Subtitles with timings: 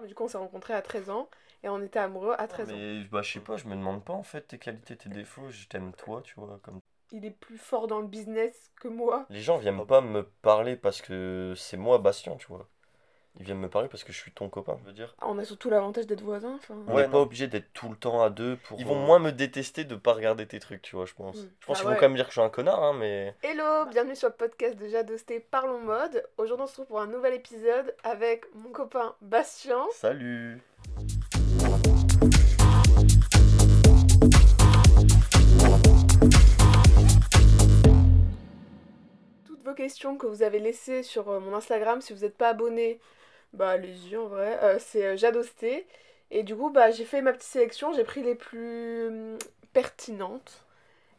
[0.00, 1.28] mais du coup on s'est rencontrés à 13 ans
[1.62, 2.74] et on était amoureux à 13 ans.
[2.76, 5.48] Mais bah, je sais pas, je me demande pas en fait tes qualités, tes défauts.
[5.50, 6.60] Je t'aime toi, tu vois.
[6.62, 6.80] Comme...
[7.10, 9.26] Il est plus fort dans le business que moi.
[9.30, 12.68] Les gens viennent pas me parler parce que c'est moi, Bastien, tu vois.
[13.40, 15.14] Ils viennent me parler parce que je suis ton copain, je veux dire.
[15.22, 16.56] On a surtout l'avantage d'être voisins.
[16.56, 18.80] Enfin, On Ouais, n'est pas obligé d'être tout le temps à deux pour.
[18.80, 21.36] Ils vont euh, moins me détester de pas regarder tes trucs, tu vois, je pense.
[21.36, 21.48] Mm.
[21.60, 21.94] Je pense Ah qu'ils ouais.
[21.94, 23.34] vont quand même dire que je suis un connard, hein, mais.
[23.44, 26.24] Hello, bienvenue sur le podcast de Jadosté Parlons Mode.
[26.36, 29.84] Aujourd'hui on se retrouve pour un nouvel épisode avec mon copain Bastien.
[29.92, 30.60] Salut
[39.46, 42.48] Toutes vos questions que vous avez laissées sur euh, mon Instagram, si vous n'êtes pas
[42.50, 43.00] abonné,
[43.52, 45.86] bah allez-y en vrai, Euh, c'est euh, Jadosté.
[46.30, 49.38] Et du coup, bah j'ai fait ma petite sélection, j'ai pris les plus hum,
[49.72, 50.64] pertinentes.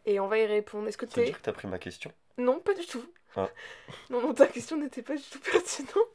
[0.05, 0.88] Et on va y répondre.
[0.88, 2.12] Est-ce que Ça veut dire que t'as pris ma question?
[2.38, 3.04] Non, pas du tout.
[3.36, 3.50] Ah.
[4.10, 6.08] Non, non, ta question n'était pas du tout pertinente.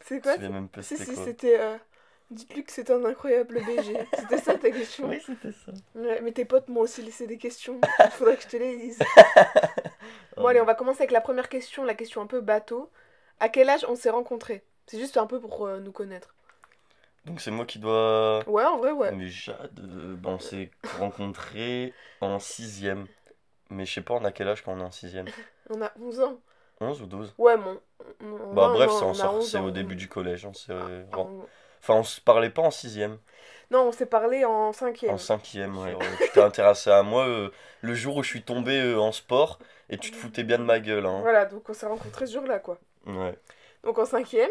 [0.00, 1.60] C'est Je quoi souviens même pas Si, c'était si, c'était...
[1.60, 1.76] euh,
[2.30, 3.96] Dites-lui que c'est un incroyable BG.
[4.18, 5.72] C'était ça ta question Oui, c'était ça.
[5.94, 7.80] Ouais, mais tes potes m'ont aussi laissé des questions.
[8.04, 8.98] Il faudrait que je te les dise.
[10.36, 12.90] Bon, allez, on va commencer avec la première question, la question un peu bateau.
[13.40, 14.64] À quel âge on s'est rencontrés?
[14.86, 16.34] C'est juste un peu pour euh, nous connaître.
[17.24, 18.48] Donc c'est moi qui dois.
[18.48, 19.10] Ouais, en vrai, ouais.
[19.12, 20.70] Mais Jade, euh, bah, on s'est
[21.00, 23.06] rencontrés en sixième.
[23.68, 25.26] Mais je sais pas on a quel âge quand on est en sixième.
[25.70, 26.38] On a 11 ans.
[26.80, 27.80] 11 ou 12 Ouais, mon.
[28.20, 29.64] on- Bah non, bref, non, c'est en on a sort- 11 c'est ans.
[29.64, 30.46] au début du collège.
[30.46, 30.72] On s'est...
[30.72, 31.46] Ah, ren- on-
[31.82, 33.18] Enfin, on se parlait pas en sixième.
[33.72, 35.12] Non, on s'est parlé en cinquième.
[35.12, 35.96] En cinquième, ouais.
[36.22, 37.50] tu t'es intéressé à moi euh,
[37.80, 39.58] le jour où je suis tombé euh, en sport
[39.90, 41.06] et tu te foutais bien de ma gueule.
[41.06, 41.20] Hein.
[41.22, 42.78] Voilà, donc on s'est rencontrés ce jour-là, quoi.
[43.06, 43.36] Ouais.
[43.82, 44.50] Donc en cinquième.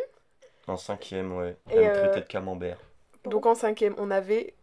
[0.67, 1.55] En cinquième, ouais.
[1.69, 2.77] Et, Elle me euh, traitait de camembert.
[3.25, 4.53] Donc en cinquième, on avait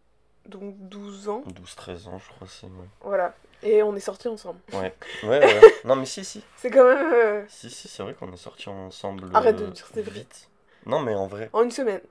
[0.45, 1.43] donc 12 ans.
[1.47, 2.67] 12-13 ans, je crois, c'est.
[2.67, 3.33] Ouais, Voilà.
[3.61, 4.59] Et on est sortis ensemble.
[4.73, 4.93] ouais.
[5.23, 5.61] ouais.
[5.85, 6.43] non, mais si, si.
[6.57, 9.29] C'est quand même euh, Si, si, c'est vrai qu'on est sortis ensemble.
[9.33, 10.19] Arrête euh, de dire c'est vrai.
[10.19, 10.49] vite.
[10.85, 11.49] Non, mais en vrai.
[11.53, 12.01] en une semaine.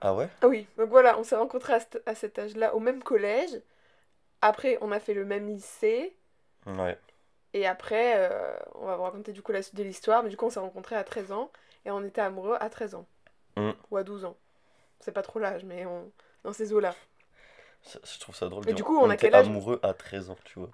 [0.00, 0.28] Ah ouais?
[0.42, 3.60] Ah oui, donc voilà, on s'est rencontrés à, cet- à cet âge-là au même collège.
[4.42, 6.14] Après, on a fait le même lycée.
[6.66, 6.98] Ouais.
[7.54, 10.22] Et après, euh, on va vous raconter du coup la suite de l'histoire.
[10.24, 11.50] Mais du coup, on s'est rencontrés à 13 ans.
[11.86, 13.06] Et on était amoureux à 13 ans.
[13.56, 13.70] Mm.
[13.90, 14.36] Ou à 12 ans.
[15.00, 16.10] C'est pas trop l'âge, mais on...
[16.44, 16.94] dans ces eaux-là.
[17.82, 18.64] Ça- je trouve ça drôle.
[18.66, 20.68] De du coup, on a était quel âge amoureux à 13 ans, tu vois.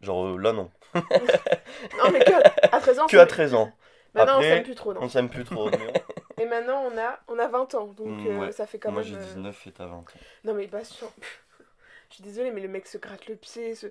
[0.00, 0.70] Genre euh, là, non.
[0.94, 2.32] Non, mais que
[2.74, 3.06] à 13 ans.
[3.06, 3.72] Que on à s'aime- 13 ans.
[4.14, 4.94] Maintenant, Après, on s'aime plus trop.
[4.94, 5.00] non.
[5.02, 5.70] On s'aime plus trop.
[5.70, 5.92] mais
[6.42, 7.86] Et maintenant, on a, on a 20 ans.
[7.88, 8.52] Donc, Mm, euh, ouais.
[8.52, 9.10] ça fait quand Moi, même.
[9.10, 10.04] j'ai euh, 19 et t'as 20 ans.
[10.44, 11.08] Non, mais Bastien.
[12.10, 13.74] Je suis désolée, mais le mec se gratte le pied.
[13.74, 13.86] Se...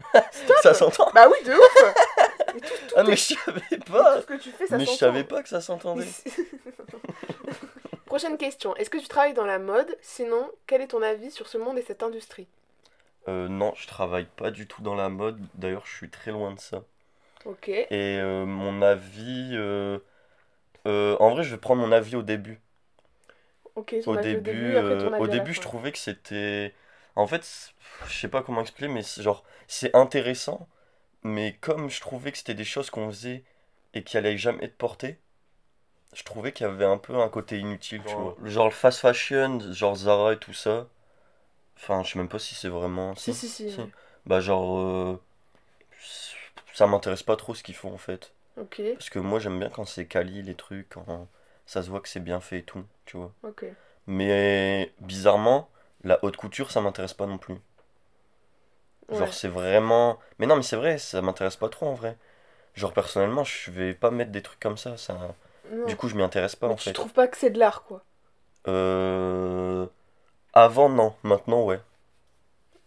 [0.62, 1.96] Ça s'entend Bah oui, de ouf
[2.54, 4.78] Mais tout, tout, Ah, mais est- je savais tout pas ce que tu fais, ça
[4.78, 6.16] Mais je savais pas que ça s'entendait.
[8.06, 8.76] Prochaine question.
[8.78, 9.98] Est-ce que tu travailles dans la mode?
[10.02, 12.48] Sinon, quel est ton avis sur ce monde et cette industrie?
[13.28, 15.38] Euh, non, je travaille pas du tout dans la mode.
[15.56, 16.86] D'ailleurs, je suis très loin de ça.
[17.46, 17.70] Ok.
[17.90, 19.52] Et euh, mon avis.
[19.54, 20.00] euh,
[20.88, 22.62] euh, en vrai, je vais prendre mon avis au début.
[23.76, 26.74] Ok, ton Au avis début, après ton avis au début je trouvais que c'était.
[27.16, 27.74] En fait,
[28.08, 30.68] je sais pas comment expliquer, mais genre, c'est intéressant.
[31.24, 33.44] Mais comme je trouvais que c'était des choses qu'on faisait
[33.94, 35.20] et qui allaient jamais être portées,
[36.14, 38.38] je trouvais qu'il y avait un peu un côté inutile, tu vois.
[38.46, 40.88] Genre le fast fashion, genre Zara et tout ça.
[41.78, 43.16] Enfin, je sais même pas si c'est vraiment.
[43.16, 43.70] Si, si, si.
[43.72, 43.82] Si.
[44.26, 44.78] Bah, genre.
[44.80, 45.20] euh,
[46.74, 48.34] Ça m'intéresse pas trop ce qu'ils font en fait.
[48.58, 51.28] Ok, Parce que moi j'aime bien quand c'est quali les trucs, quand
[51.66, 53.32] ça se voit que c'est bien fait et tout, tu vois.
[53.44, 53.66] ok.
[54.08, 55.70] Mais bizarrement,
[56.04, 57.56] la haute couture ça m'intéresse pas non plus.
[59.10, 59.18] Ouais.
[59.20, 60.20] Genre c'est vraiment.
[60.40, 62.18] Mais non, mais c'est vrai, ça m'intéresse pas trop en vrai.
[62.76, 65.36] Genre personnellement, je vais pas mettre des trucs comme ça, ça.
[65.72, 65.86] Non.
[65.86, 66.94] Du coup, je m'y intéresse pas Mais en tu fait.
[66.94, 68.04] trouves pas que c'est de l'art, quoi?
[68.68, 69.88] Euh...
[70.54, 71.16] Avant, non.
[71.24, 71.82] Maintenant, ouais.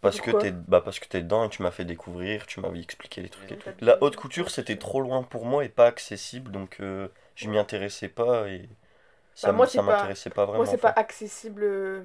[0.00, 2.80] Parce que t'es bah, parce que t'es dedans et tu m'as fait découvrir, tu m'avais
[2.80, 3.70] expliqué les trucs et tout.
[3.80, 7.58] La haute couture, c'était trop loin pour moi et pas accessible, donc euh, je m'y
[7.58, 8.68] intéressais pas et
[9.34, 10.64] ça, Bah, moi, ça pas- m'intéressait pas vraiment.
[10.64, 11.62] Moi, c'est pas accessible.
[11.64, 12.02] euh,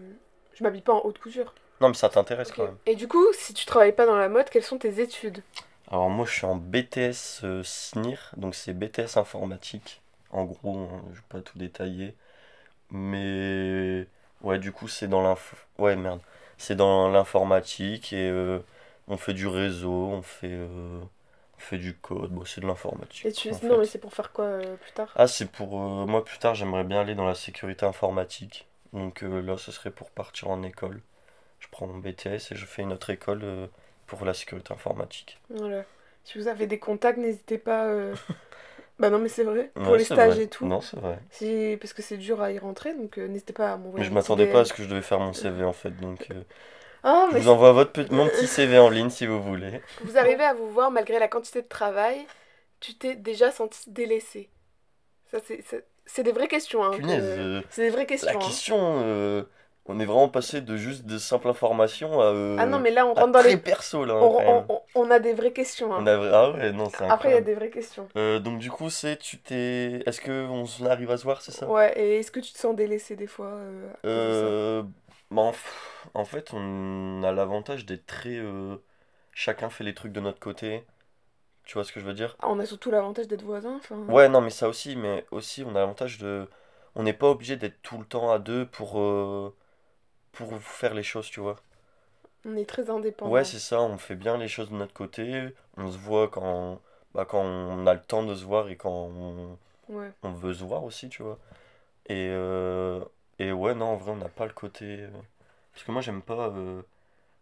[0.53, 1.53] Je m'habille pas en haute couture.
[1.81, 2.77] Non, mais ça t'intéresse quand même.
[2.85, 5.41] Et du coup, si tu travailles pas dans la mode, quelles sont tes études
[5.89, 9.99] Alors, moi, je suis en BTS euh, SNIR, donc c'est BTS informatique.
[10.29, 12.13] En gros, hein, je vais pas tout détailler.
[12.91, 14.05] Mais
[14.43, 15.55] ouais, du coup, c'est dans l'inf...
[15.79, 16.21] Ouais, merde.
[16.59, 18.59] C'est dans l'informatique et euh,
[19.07, 20.99] on fait du réseau, on fait, euh,
[21.57, 22.29] on fait du code.
[22.29, 23.25] Bon, c'est de l'informatique.
[23.25, 23.49] Et tu...
[23.49, 23.77] Non, fait.
[23.79, 25.79] mais c'est pour faire quoi plus tard Ah, c'est pour...
[25.79, 28.67] moi, plus tard, j'aimerais bien aller dans la sécurité informatique.
[28.93, 31.01] Donc là, ce serait pour partir en école.
[31.61, 33.67] Je prends mon BTS et je fais une autre école euh,
[34.07, 35.39] pour la sécurité informatique.
[35.49, 35.85] Voilà.
[36.25, 37.85] Si vous avez des contacts, n'hésitez pas.
[37.85, 38.13] euh,
[38.99, 39.71] bah non, mais c'est vrai.
[39.75, 40.43] Pour Ouais, les stages vrai.
[40.43, 40.65] et tout.
[40.65, 41.17] Non, c'est vrai.
[41.29, 41.77] Si...
[41.79, 43.99] Parce que c'est dur à y rentrer, donc euh, n'hésitez pas à m'envoyer.
[43.99, 46.27] Mais je m'attendais pas à ce que je devais faire mon CV en fait, donc
[47.03, 49.81] Ah, je vous envoie votre mon petit CV en ligne si vous voulez.
[50.03, 52.25] vous arrivez à vous voir malgré la quantité de travail,
[52.79, 54.49] tu t'es déjà senti délaissé.
[55.31, 56.23] Ça, c'est.
[56.23, 56.83] des vraies questions.
[56.83, 58.29] Hein, Punaise, que- euh, C'est des vraies la questions.
[58.35, 58.39] hein.
[58.39, 59.43] question, euh,
[59.91, 63.05] on est vraiment passé de juste de simples informations à, euh, Ah non, mais là,
[63.05, 63.57] on rentre dans très les.
[63.57, 64.15] perso là.
[64.15, 64.63] On, quand même.
[64.69, 65.93] on- on- on a des vraies questions.
[65.93, 66.03] hein.
[66.03, 68.07] On a- Ah ouais, non, c'est Après, il y a des vraies questions.
[68.17, 71.41] Euh, donc du coup, c'est tu t'es, est-ce que on s- arrive à se voir,
[71.41, 71.67] c'est ça?
[71.67, 74.83] Ouais, et est-ce que tu te sens délaissé des fois euh, Euh,
[75.31, 75.55] bah, en, f-
[76.13, 78.39] en fait, on a l'avantage d'être très,
[79.33, 80.83] chacun fait les trucs de notre côté.
[81.65, 82.35] Tu vois ce que je veux dire?
[82.41, 83.79] Ah, On a surtout l'avantage d'être voisins.
[84.09, 86.47] Ouais, non, mais ça aussi, mais aussi on a l'avantage de,
[86.95, 88.99] on n'est pas obligé d'être tout le temps à deux pour,
[90.33, 91.57] pour faire les choses, tu vois.
[92.45, 93.31] on est très indépendants.
[93.31, 96.81] Ouais, c'est ça, on fait bien les choses de notre côté, on se voit quand,
[97.13, 99.57] bah, quand on a le temps de se voir et quand on,
[99.89, 100.11] Ouais.
[100.23, 101.39] on veut se voir aussi, tu vois.
[102.07, 103.03] Et, euh,
[103.39, 104.85] et ouais, non, en vrai, on n'a pas le côté...
[105.01, 105.09] euh,
[105.73, 106.49] Parce que moi, j'aime pas...
[106.49, 106.81] euh,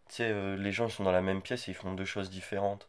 [0.09, 2.05] Tu sais, euh, les gens, ils sont dans la même pièce et ils font deux
[2.05, 2.87] choses différentes.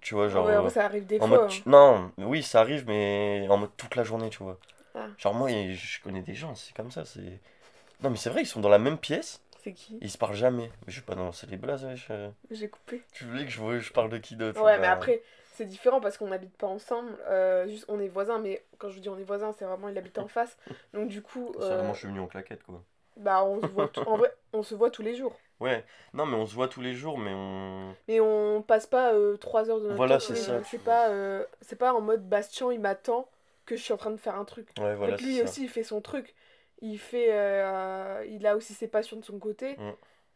[0.00, 0.64] Tu vois, genre...
[0.64, 1.38] Ouais, ça arrive des en fois.
[1.38, 1.48] mode...
[1.48, 4.58] tu- Non, oui, ça arrive, mais en mode toute la journée, tu vois.
[4.94, 5.06] Ah.
[5.18, 7.40] Genre, moi, je connais des gens, c'est comme ça, c'est...
[8.02, 10.36] Non, mais c'est vrai, ils sont dans la même pièce, C'est qui ils se parlent
[10.36, 10.70] jamais.
[10.86, 12.08] Mais je vais pas dans les blazes, wesh.
[12.10, 12.30] euh.
[12.50, 13.02] J'ai coupé.
[13.12, 14.62] Tu voulais que je, je parle de qui d'autre?
[14.62, 15.22] Ouais, Bah, mais après,
[15.54, 17.18] c'est différent parce qu'on n'habite pas ensemble.
[17.28, 19.88] euh, juste, on est voisins, mais quand je vous dis on est voisins, c'est vraiment
[19.88, 20.56] il habite en face.
[20.94, 22.84] Donc, du coup, c'est euh, vraiment, je suis venu en claquette, quoi.
[23.16, 25.40] bah, on se voit tout- en vrai, on se voit tous les jours.
[25.60, 27.96] Ouais, non, mais on se voit tous les jours, mais on...
[28.08, 30.20] Mais on passe pas euh, trois heures de notre Voilà, temps.
[30.20, 31.08] c'est ça, C'est pas,
[31.60, 33.28] c'est pas en mode Bastien, il m'attend
[33.66, 34.76] que je suis en train de faire un truc.
[34.78, 36.34] Ouais, voilà, Donc lui aussi, il fait son truc.
[36.82, 39.76] Il fait, euh, il a aussi ses passions de son côté.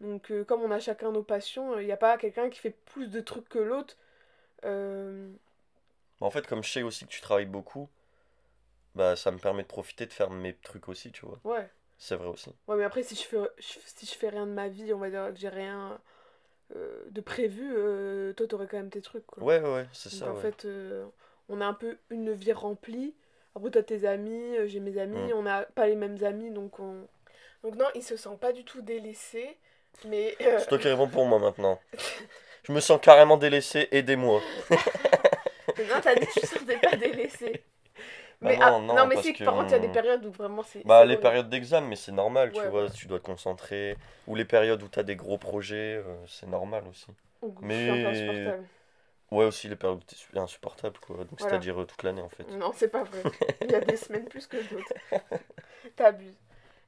[0.00, 2.76] Donc euh, comme on a chacun nos passions, il n'y a pas quelqu'un qui fait
[2.86, 3.96] plus de trucs que l'autre.
[4.64, 5.30] Euh,
[6.20, 7.88] En fait, comme je sais aussi que tu travailles beaucoup,
[8.96, 11.40] bah ça me permet de profiter de faire mes trucs aussi, tu vois.
[11.44, 11.70] ouais.
[11.98, 12.50] C'est vrai aussi.
[12.68, 15.10] Ouais, mais après, si je fais, si je fais rien de ma vie, on va
[15.10, 16.00] dire que j'ai rien
[16.74, 17.70] de prévu,
[18.36, 19.42] toi, t'aurais quand même tes trucs, quoi.
[19.42, 20.42] Ouais, ouais, ouais, c'est Donc ça, en ouais.
[20.42, 20.66] fait,
[21.48, 23.14] on a un peu une vie remplie.
[23.56, 25.36] Après, t'as tes amis, euh, j'ai mes amis, Mm.
[25.36, 27.06] on n'a pas les mêmes amis, donc on...
[27.64, 29.56] Donc non, il se sent pas du tout délaissé,
[30.06, 30.36] mais...
[30.42, 31.80] euh, C'est toi qui réponds pour moi maintenant.
[32.64, 34.40] Je me sens carrément délaissé, aidez-moi.
[34.70, 37.62] non, t'as dit que tu te sentais pas délaissé.
[38.42, 39.88] Bah Mais, non, ah, non, non, mais si, que- par contre, il y a des
[39.88, 40.84] périodes où vraiment c'est...
[40.84, 42.90] Bah c'est les périodes d'examen, mais c'est normal, tu vois, ouais.
[42.90, 43.96] tu dois te concentrer.
[44.26, 47.06] Ou les périodes où t'as des gros projets, euh, c'est normal aussi.
[47.40, 48.64] Peu Mais- insupportable.
[49.30, 51.16] Ouais, aussi les périodes où t'es su- insupportable, quoi.
[51.24, 51.58] Donc Voilà.
[51.58, 52.46] c'est-à-dire euh, toute l'année, en fait.
[52.48, 53.28] Non, c'est pas vrai.
[53.62, 54.92] Il y a des semaines plus que d'autres.
[55.96, 56.36] T'abuses.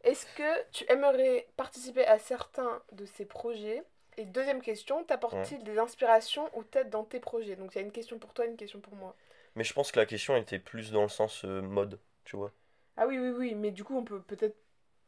[0.04, 3.82] Est-ce que tu aimerais participer à certains de ces projets?
[4.16, 7.56] Et deuxième question, t'apporte-t-il des inspirations ou t'aides dans tes projets?
[7.56, 9.14] Donc il y a une question pour toi, une question pour moi.
[9.56, 12.52] Mais je pense que la question était plus dans le sens euh, mode, tu vois.
[12.96, 14.56] Ah oui, oui, oui, mais du coup on peut peut-être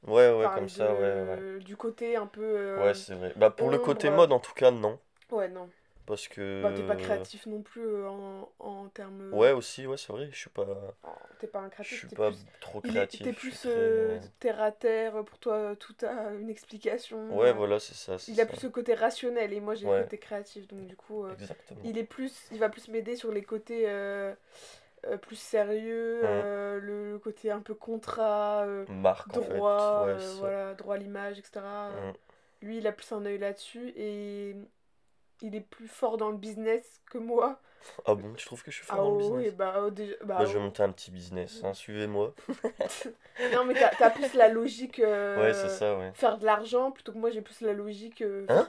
[0.07, 1.61] Ouais, ouais, comme ça, ouais, ouais.
[1.61, 2.43] du côté un peu...
[2.43, 3.33] euh, Ouais, c'est vrai.
[3.37, 4.99] Bah pour le côté mode, en tout cas, non.
[5.31, 5.71] Ouais, non.
[6.11, 6.61] Parce que...
[6.63, 9.33] Bah, t'es pas créatif non plus euh, en, en termes...
[9.33, 10.29] Ouais, aussi, ouais, c'est vrai.
[10.31, 10.67] Je suis pas,
[11.39, 12.45] T'es pas un je créatif, suis t'es pas plus...
[12.61, 13.23] trop créatif.
[13.23, 17.35] T'es je suis plus euh, euh, terre à terre, pour toi tout a une explication.
[17.39, 18.17] Ouais, euh, voilà, c'est ça.
[18.29, 19.99] Il a plus le côté rationnel et moi j'ai Ouais.
[19.99, 21.81] le côté créatif donc du coup euh, Exactement.
[21.85, 24.35] il est plus il va plus m'aider sur les côtés euh,
[25.07, 29.49] euh, plus sérieux euh, le, côté un peu contrat euh, Marque, en fait.
[29.49, 32.15] droit Ouais, euh, voilà droit à l'image etc Euh, Mm.
[32.67, 34.55] lui il a plus un œil là-dessus et
[35.43, 37.61] il est plus fort dans le business que moi
[38.07, 39.55] Ah bon, tu trouves que je suis fort ah dans le oh, business?
[39.55, 40.63] bah, oh, déjà, bah, Bah, je vais oh.
[40.63, 42.35] monter un petit business, hein, suivez-moi.
[43.55, 46.13] non mais t'as plus la logique euh, Ouais, c'est ça, ouais.
[46.15, 48.69] faire de l'argent plutôt que moi j'ai plus la logique euh, Hein?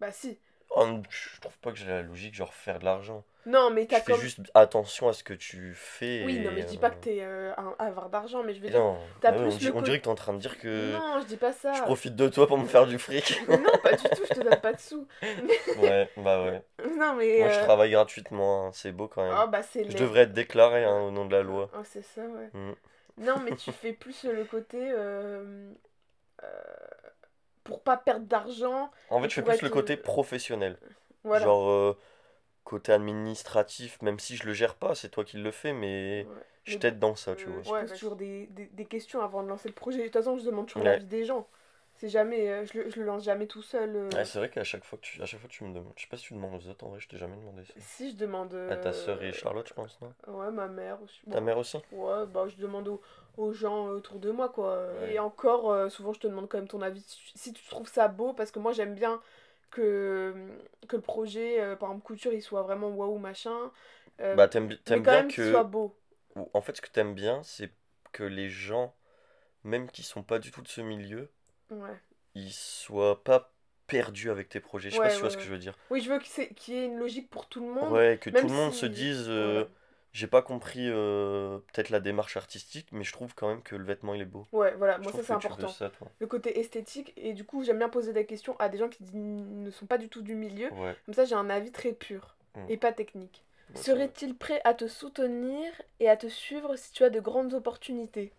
[0.00, 0.38] bah si
[0.76, 3.22] Oh, je trouve pas que j'ai la logique, genre faire de l'argent.
[3.46, 6.22] non mais Tu t'as fais juste attention à ce que tu fais.
[6.26, 8.60] Oui, non, mais je dis euh, pas que t'es euh, un avare d'argent, mais je
[8.60, 8.78] veux dire.
[8.80, 10.38] Non, t'as Ah plus on, dit- le on côté- dirait que t'es en train de
[10.38, 11.72] dire que Non, je dis pas ça.
[11.74, 13.40] je profite de toi pour me faire du fric.
[13.48, 15.06] non, pas du tout, je te donne pas de sous.
[15.76, 16.62] ouais, bah ouais.
[16.98, 17.38] non, mais.
[17.38, 19.34] Moi, je euh, travaille gratuitement, hein, c'est beau quand même.
[19.36, 19.94] Ah, bah, je laid.
[19.94, 21.70] devrais être déclaré hein, au nom de la loi.
[21.74, 22.48] Ah, c'est ça, ouais.
[22.52, 22.72] Mm.
[23.18, 24.78] Non, mais tu fais plus le côté.
[24.90, 25.70] euh,
[26.42, 26.46] euh,
[27.64, 28.90] pour pas perdre d'argent.
[29.10, 30.78] En fait, je fais plus le côté professionnel.
[31.24, 31.44] Voilà.
[31.44, 31.98] Genre, euh,
[32.64, 36.34] côté administratif, même si je le gère pas, c'est toi qui le fais, mais Ouais.
[36.64, 37.80] je t'aide dans ça, tu Euh, vois.
[37.82, 39.98] je pose toujours des, des, des questions avant de lancer le projet.
[39.98, 40.90] De toute façon, je demande toujours Ouais.
[40.92, 41.46] l'avis des gens.
[41.96, 42.48] C'est jamais.
[42.50, 43.96] euh, je, le, je le lance jamais tout seul.
[43.96, 44.10] euh.
[44.14, 45.92] Ouais, c'est vrai qu'à chaque fois que tu, à chaque fois que tu me demandes,
[45.96, 47.74] je sais pas si tu demandes aux autres, en vrai, je t'ai jamais demandé ça.
[47.78, 48.54] Si je demande.
[48.68, 50.12] À ta sœur et euh, Charlotte, je pense, non?
[50.28, 51.20] Ouais, ma mère aussi.
[51.30, 51.78] Ta Bon, mère aussi?
[51.92, 53.00] Ouais, bah je demande aux,
[53.36, 54.78] aux gens autour de moi quoi.
[55.02, 55.12] Ouais.
[55.12, 57.64] Et encore, euh, souvent je te demande quand même ton avis si tu- si tu
[57.68, 59.20] trouves ça beau, parce que moi j'aime bien
[59.70, 60.34] que,
[60.88, 63.70] que le projet, euh, par exemple couture, il soit vraiment waouh machin.
[64.20, 65.42] Euh, Bah, t'aimes bi- mais t'aimes quand bien même qu'il que.
[65.44, 65.94] soit beau.
[66.36, 67.72] ou- En fait, ce que t'aimes bien, c'est
[68.12, 68.94] que les gens,
[69.64, 71.30] même qui sont pas du tout de ce milieu,
[71.70, 71.96] Ouais.
[72.34, 73.52] ils soient pas
[73.86, 74.90] perdus avec tes projets.
[74.90, 75.74] Je sais Ouais, pas si tu vois ce que je veux dire.
[75.90, 77.92] Oui, je veux qu'il y ait une logique pour tout le monde.
[77.92, 79.64] Ouais, que tout le monde si- se dise, euh,
[80.12, 83.84] j'ai pas compris euh, peut-être la démarche artistique, mais je trouve quand même que le
[83.84, 84.46] vêtement il est beau.
[84.52, 85.68] Ouais, voilà, Je moi ça c'est important.
[85.68, 85.90] ça.
[86.18, 89.04] Le côté esthétique, et du coup j'aime bien poser des questions à des gens qui
[89.12, 90.70] ne sont pas du tout du milieu.
[90.72, 90.96] Ouais.
[91.04, 92.66] Comme ça j'ai un avis très pur Mm.
[92.68, 93.42] et pas technique.
[93.74, 93.80] ouais.
[93.82, 98.32] Serait-il prêt à te soutenir et à te suivre si tu as de grandes opportunités?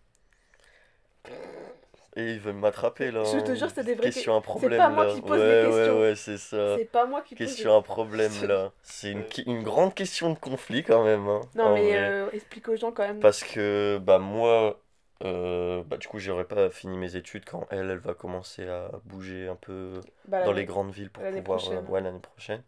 [2.16, 3.22] Et ils veulent m'attraper là.
[3.24, 5.14] Je te jure, c'est des vraies Question à que- c'est problème pas moi là.
[5.14, 5.94] qui pose ouais, les questions.
[5.94, 6.76] Ouais, ouais, c'est ça.
[6.78, 8.72] C'est pas moi qui pose Question à problème là.
[8.82, 11.28] C'est une, une grande question de conflit quand même.
[11.28, 13.20] hein, Non mais euh, explique aux gens quand même.
[13.20, 14.80] Parce que bah moi,
[15.24, 18.90] euh, bah du coup j'aurais pas fini mes études quand elle, elle va commencer à
[19.04, 21.84] bouger un peu Bah, dans les grandes villes pour pouvoir, prochaine.
[21.86, 22.62] euh, ouais l'année prochaine,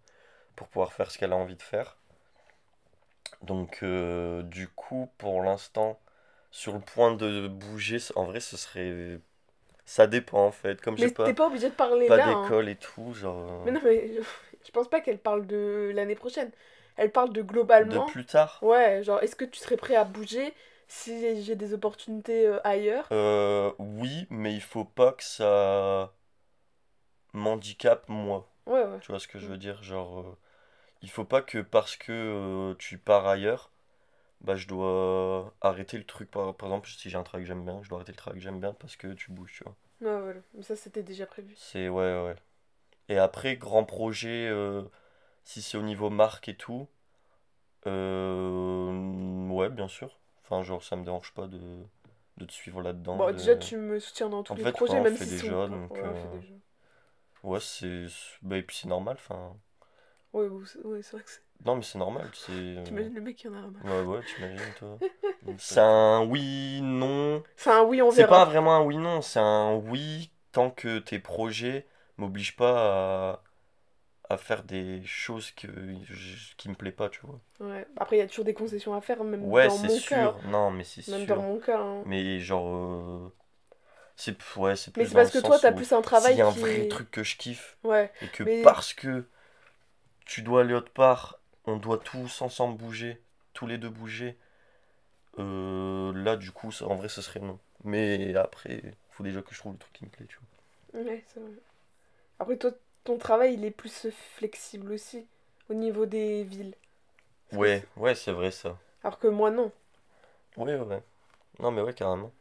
[0.57, 1.97] pour pouvoir faire ce qu'elle a envie de faire.
[3.43, 5.99] Donc euh, du coup pour l'instant,
[6.51, 9.21] sur le point de bouger, en vrai ce serait,
[9.89, 12.29] ça dépend en fait, comme Mais j'ai pas, t'es pas obligé de parler pas là.
[12.29, 12.43] hein.
[12.43, 14.11] d'école et tout, genre euh, Mais non mais
[14.67, 16.51] je, pense pas qu'elle parle de l'année prochaine.
[16.99, 18.05] Elle parle de de globalement.
[18.07, 18.59] plus tard.
[18.63, 20.53] Ouais, genre est-ce que tu serais prêt à bouger
[20.89, 23.09] si j'ai des opportunités euh, ailleurs?
[23.13, 26.13] Euh, oui, mais il faut pas que ça
[27.33, 28.47] m'handicape moi.
[28.67, 28.99] Ouais ouais.
[29.01, 29.83] Tu vois ce que je veux dire?
[29.83, 30.37] Genre, euh,
[31.03, 33.71] il faut pas que parce que euh, tu pars ailleurs,
[34.43, 36.31] bah je dois arrêter le truc.
[36.31, 38.39] Par, par exemple, si j'ai un travail que j'aime bien, je dois arrêter le travail
[38.41, 39.77] que j'aime bien parce que tu bouges, tu vois.
[40.01, 40.41] Ouais voilà.
[40.55, 41.57] Mais ça c'était déjà prévu.
[41.57, 42.37] C'est, ouais, ouais.
[43.09, 44.83] Et après, grand projet, euh,
[45.45, 46.89] si c'est au niveau marque et tout,
[47.87, 50.19] euh, ouais, bien sûr.
[50.45, 51.61] Enfin, genre, ça me dérange pas de,
[52.39, 53.19] de te suivre là-dedans.
[53.19, 55.19] Bon de- déjà tu me soutiens dans tous En les fait, projets ouais, on même
[55.19, 56.55] fait si déjà, sont donc, ouais, on fait euh, déjà.
[57.43, 58.07] Ouais, c'est.
[58.43, 59.57] Bah, et puis c'est normal, enfin.
[60.33, 61.43] Ouais, bon, c'est ouais, c'est vrai que c'est.
[61.65, 62.53] Non, mais c'est normal, c'est.
[62.53, 63.85] euh, T'imagines le mec qui en a marre.
[63.85, 64.99] Ouais, ouais, t'imagines, toi.
[65.59, 67.43] C'est un oui, non.
[67.57, 68.29] C'est un oui on C'est verra.
[68.41, 69.23] pas vraiment un oui, non.
[69.23, 71.87] C'est un oui tant que tes projets
[72.17, 73.41] m'obligent pas
[74.29, 75.69] à, à faire des choses que,
[76.57, 77.39] qui me plaît pas, tu vois.
[77.61, 77.87] Ouais.
[77.97, 80.17] Après il y a toujours des concessions à faire même Ouais, dans c'est mon sûr.
[80.17, 80.49] cas.
[80.49, 81.37] Non, mais c'est Même sûr.
[81.37, 81.81] dans mon cas.
[81.81, 82.03] hein.
[82.07, 82.69] Mais genre.
[82.75, 83.33] euh,
[84.17, 86.47] C'est ouais, c'est Mais c'est parce que toi t'as plus un travail S'il y a
[86.47, 88.11] un qui vrai truc que je kiffe Ouais.
[88.23, 89.25] et que Mais- parce que
[90.27, 91.39] tu dois aller autre part,
[91.69, 93.21] on doit tous ensemble bouger,
[93.55, 94.39] tous les deux bouger.
[95.39, 97.59] euh, là, du coup, ça- en vrai, ce serait non.
[97.85, 100.47] Mais après, faut déjà que je trouve le truc qui me plaît, tu vois.
[100.93, 101.51] Ouais, c'est vrai.
[102.41, 102.73] Après, toi,
[103.05, 105.27] ton travail, il est plus flexible aussi,
[105.71, 106.75] au niveau des villes.
[107.53, 108.79] Ouais, ouais, c'est vrai ça.
[109.03, 109.73] Alors que moi, non.
[110.59, 111.03] Ouais, ouais.
[111.61, 112.33] Non, mais ouais, carrément.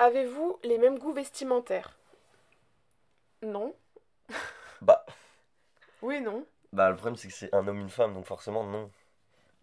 [0.00, 1.96] Avez-vous les mêmes goûts vestimentaires?
[3.42, 3.74] Non.
[4.80, 5.04] Bah,
[6.02, 6.44] Oui, non.
[6.72, 8.90] Bah, le problème, c'est que c'est un homme, une femme, donc forcément, non.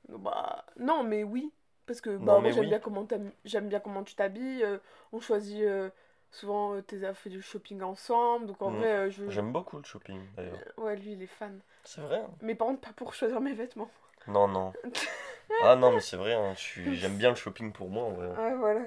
[0.10, 1.52] Bah, non, mais oui.
[1.86, 2.70] Parce que Non, bah, moi, j'aime oui.
[2.70, 3.08] bien comment
[3.46, 4.64] j'aime bien comment tu t'habilles.
[4.64, 4.78] euh,
[5.12, 5.90] on choisit euh,
[6.32, 8.48] souvent euh, tes fait du shopping ensemble.
[8.48, 8.78] Donc en Mhm.
[8.78, 9.24] vrai, euh, je.
[9.32, 10.60] J'aime beaucoup le shopping, d'ailleurs.
[10.78, 11.60] Ouais, lui, il est fan.
[11.84, 12.30] C'est vrai, hein.
[12.42, 13.90] Mais par contre, pas pour choisir mes vêtements.
[14.28, 14.74] Non, non.
[15.64, 16.98] Ah non, mais c'est vrai, hein, je suis...
[16.98, 18.28] j'aime bien le shopping pour moi, en vrai.
[18.38, 18.82] Ouais, voilà.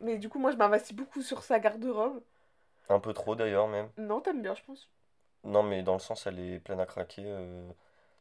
[0.00, 2.22] Mais du coup, moi, je m'investis beaucoup sur sa garde-robe.
[2.88, 3.90] Un peu trop, d'ailleurs, même.
[3.98, 4.88] Non, t'aimes bien, je pense.
[5.44, 7.22] Non, mais dans le sens, elle est pleine à craquer.
[7.26, 7.68] euh,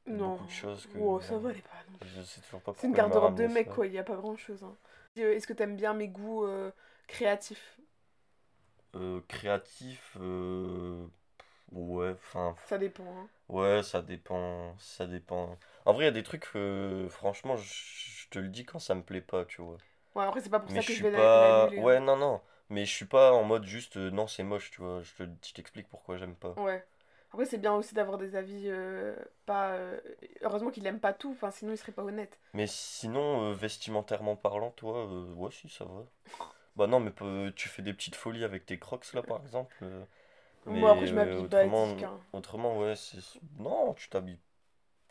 [0.08, 0.32] Non.
[0.32, 2.10] Beaucoup de choses que- Oh, ça va, elle est pas non plus.
[2.16, 3.72] Je sais toujours pas C'est une garde-robe de mec, ça.
[3.72, 3.88] quoi.
[3.88, 4.64] Il y a pas grand-chose.
[4.64, 4.76] hein.
[5.18, 6.72] Euh, Est-ce que t'aimes bien mes goûts euh,
[7.08, 7.80] créatifs?
[8.96, 11.08] Euh, créatif, euh,
[11.74, 13.04] ouais, enfin, Ça dépend.
[13.06, 13.28] Hein.
[13.50, 15.58] ouais, ça dépend, ça dépend.
[15.86, 16.46] En vrai, il y a des trucs,
[17.10, 19.78] franchement, je te le dis quand ça me plaît pas, tu vois.
[20.16, 21.72] Ouais, après, c'est pas pour Mais ça que je vais pas, hein.
[21.78, 24.82] ouais, non, non, mais je suis pas en mode juste, euh, non, c'est moche, tu
[24.82, 25.02] vois.
[25.04, 26.56] Je te, je t'explique pourquoi j'aime pas.
[26.58, 26.84] Ouais.
[27.34, 29.16] Après, c'est bien aussi d'avoir des avis euh,
[29.48, 29.72] pas.
[29.72, 30.00] euh,
[30.42, 32.38] Heureusement qu'il aime pas tout, enfin, sinon il serait pas honnête.
[32.54, 36.04] Mais sinon, euh, vestimentairement parlant, toi, ouais, si, ça va.
[36.76, 37.12] Bah non, mais
[37.56, 39.84] tu fais des petites folies avec tes crocs, là, par exemple.
[40.68, 42.20] Moi, après, je m'habille euh, autrement, hein.
[42.34, 43.18] autrement, ouais, c'est...
[43.58, 44.40] Non, tu t'habilles.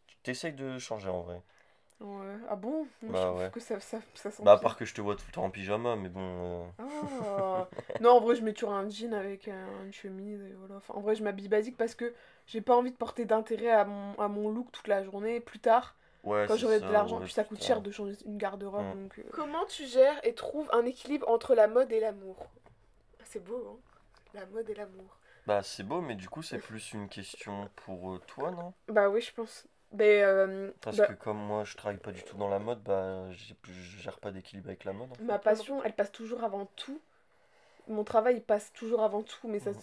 [0.06, 1.42] Tu t'essayes de changer en vrai.
[2.02, 2.36] Ouais.
[2.48, 2.86] Ah bon?
[3.02, 3.50] Moi, Bah je trouve ouais.
[3.50, 5.44] que ça, ça, ça sent Bah, à part que je te vois tout le temps
[5.44, 6.20] en pyjama, mais bon.
[6.22, 7.68] euh, Ah.
[8.00, 10.76] non, en vrai, je mets toujours un jean avec un- une chemise et voilà.
[10.76, 12.12] Enfin, en vrai, je m'habille basique parce que
[12.46, 15.40] j'ai pas envie de porter d'intérêt à mon, à mon look toute la journée.
[15.40, 17.62] Plus tard, Ouais, quand c'est j'aurai ça, de l'argent, ouais, puis ça coûte putain.
[17.62, 18.88] cher de changer une garde-robe.
[18.88, 18.92] Mm.
[18.92, 19.24] donc, euh.
[19.30, 22.50] Comment tu gères et trouves un équilibre entre la mode et l'amour?
[23.24, 23.80] C'est beau, hein
[24.34, 25.18] La mode et l'amour.
[25.46, 28.74] Bah, c'est beau, mais du coup, c'est plus une question pour euh, toi, non?
[28.88, 29.66] Bah oui, je pense.
[29.94, 32.82] Mais euh, Parce bah, que comme moi, je travaille pas du tout dans la mode,
[32.82, 35.10] bah, je gère pas d'équilibre avec la mode.
[35.10, 35.22] en fait.
[35.24, 37.00] ma passion, elle passe toujours avant tout.
[37.88, 39.76] Mon travail il passe toujours avant tout, mais ça Mhm.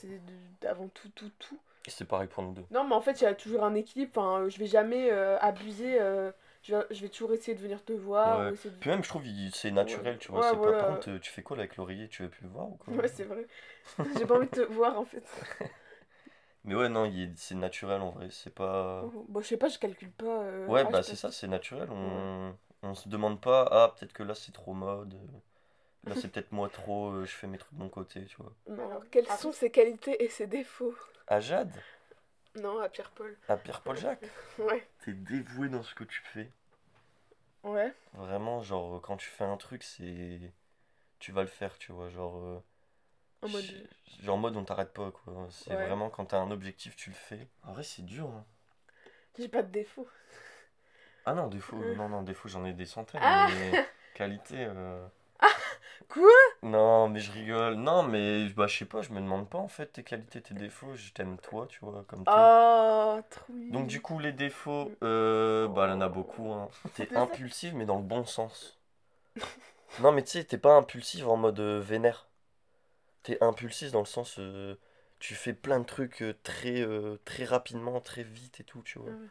[0.61, 1.59] c'est avant tout, tout, tout.
[1.87, 2.65] C'est pareil pour nous deux.
[2.71, 4.11] Non, mais en fait, il y a toujours un équilibre.
[4.15, 5.99] Enfin, euh, je vais jamais euh, abuser.
[5.99, 6.31] euh,
[6.63, 8.39] je, vais, je vais toujours essayer de venir te voir.
[8.39, 8.51] Ouais.
[8.51, 9.23] de- Puis même, je trouve
[9.53, 10.39] c'est naturel, tu vois.
[10.41, 10.73] Ouais, c'est pas...
[10.73, 12.07] Par contre, euh, tu fais quoi là avec l'oreiller?
[12.09, 12.93] Tu veux plus me voir ou quoi?
[12.95, 13.45] Ouais, c'est vrai.
[14.17, 15.23] J'ai pas envie de te voir en fait.
[16.65, 18.29] Mais ouais, non, c'est naturel en vrai.
[18.31, 19.03] C'est pas.
[19.29, 20.25] Bon, je sais pas, je calcule pas.
[20.43, 21.89] euh, Ouais, ah, bah c'est ça, c'est naturel.
[21.91, 22.55] On...
[22.81, 25.13] On se demande pas, ah, peut-être que là c'est trop mode.
[25.13, 28.37] euh, Là c'est peut-être moi trop, euh, je fais mes trucs de mon côté, tu
[28.37, 28.53] vois.
[28.67, 29.37] Mais alors, quelles Ah.
[29.37, 30.95] sont ses qualités et ses défauts?
[31.27, 31.73] À Jade,
[32.55, 33.37] Non, à Pierre-Paul.
[33.49, 34.25] à Pierre-Paul Jacques,
[34.59, 34.87] Ouais.
[35.03, 36.49] t'es dévoué dans ce que tu fais.
[37.63, 37.93] Ouais.
[38.13, 40.39] Vraiment, genre, quand tu fais un truc, c'est.
[41.19, 42.09] Tu vas le faire, tu vois.
[42.09, 42.37] Genre.
[42.37, 42.63] euh,
[43.41, 43.65] En mode.
[44.23, 45.47] Genre, en mode, on t'arrête pas, quoi.
[45.51, 45.87] C'est Ouais.
[45.87, 47.47] vraiment quand t'as un objectif, tu le fais.
[47.65, 48.45] En vrai, c'est dur, hein.
[49.37, 50.07] J'ai pas de défauts.
[51.25, 53.21] Ah non, défaut, non, non, défaut, j'en ai des centaines.
[53.23, 53.83] Ah Mais
[54.15, 54.55] qualité.
[54.59, 55.05] euh,
[56.09, 56.29] Quoi?
[56.63, 57.75] Non, mais je rigole.
[57.75, 60.53] Non, mais bah, je sais pas, je me demande pas en fait tes qualités, tes
[60.53, 60.93] défauts.
[60.95, 62.31] Je t'aime toi, tu vois, comme t'es.
[62.31, 63.53] Oh, trop.
[63.71, 66.51] Donc, du coup, les défauts, euh, bah, y en a beaucoup.
[66.51, 66.69] Hein.
[66.95, 68.77] T'es impulsive, mais dans le bon sens.
[70.01, 72.28] non, mais tu sais, t'es pas impulsive en mode euh, vénère.
[73.23, 74.37] T'es impulsive dans le sens.
[74.39, 74.75] euh,
[75.19, 78.99] tu fais plein de trucs euh, très, euh, très rapidement, très vite et tout, tu
[78.99, 79.09] vois.
[79.09, 79.27] Ouais.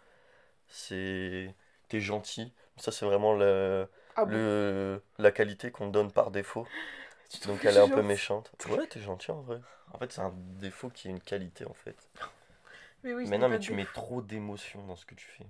[0.69, 1.55] C'est.
[1.89, 2.53] T'es gentil.
[2.77, 5.01] Ça, c'est vraiment le, Ah bon?
[5.19, 6.67] la qualité qu'on te donne par défaut.
[7.47, 8.51] Donc elle est un peu méchante.
[8.69, 9.61] Ouais, t'es gentil en vrai.
[9.93, 11.97] En fait, c'est un défaut qui est une qualité en fait.
[13.05, 15.47] Mais oui, mais non, mais tu mets trop d'émotions dans ce que tu fais.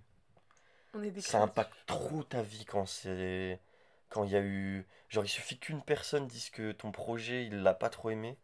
[0.95, 3.59] On est des Ça impacte trop ta vie quand c'est.
[4.11, 4.87] Quand il y a eu.
[5.09, 8.39] Genre, il suffit qu'une personne dise que ton projet, il l'a pas trop aimé.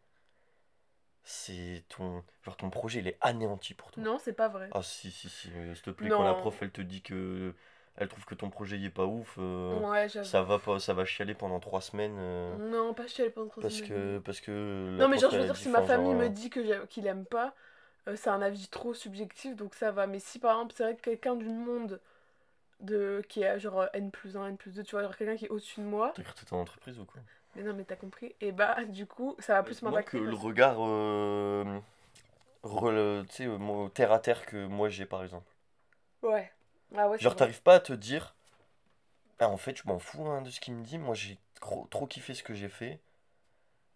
[1.23, 2.23] C'est ton.
[2.43, 4.03] Genre, ton projet, il est anéanti pour toi.
[4.03, 4.69] Non, c'est pas vrai.
[4.73, 5.49] Ah, si, si, si.
[5.55, 6.39] euh, S'il te plaît, quand la Non.
[6.41, 7.53] prof, elle te dit que.
[7.97, 9.35] Elle trouve que ton projet, il est pas ouf.
[9.39, 10.27] euh, ouais, j'avoue.
[10.27, 12.17] Ça va pas, ça va chialer pendant trois semaines.
[12.19, 13.89] euh, Non, pas chialer pendant trois parce semaines.
[13.89, 14.19] que.
[14.19, 14.51] Parce que.
[14.97, 16.21] la Non, mais prof, genre, je elle veux a dire, si ma enfin, famille genre,
[16.21, 17.55] me dit que j'ai- qu'il aime pas,
[18.07, 20.07] euh, c'est un avis trop subjectif, donc ça va.
[20.07, 21.99] Mais si par exemple, c'est vrai que quelqu'un du monde
[22.81, 25.35] de qui est genre euh, N plus 1, N plus 2, tu vois, genre quelqu'un
[25.35, 27.21] qui est au-dessus de moi, T'as cru que t'étais en entreprise ou quoi?
[27.55, 30.17] Mais non, mais t'as compris, et bah, du coup, ça va plus Moi m'impacter.
[30.19, 31.79] que le regard euh,
[32.63, 35.51] re- tu sais, euh, terre à terre que moi j'ai par exemple.
[36.21, 36.51] Ouais.
[36.95, 38.35] Ah ouais, Genre t'arrives pas à te dire
[39.39, 41.87] ah en fait je m'en fous hein, de ce qu'il me dit, moi j'ai trop,
[41.89, 42.99] trop kiffé ce que j'ai fait.